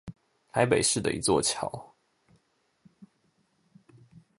[0.51, 1.93] 台北市的一座橋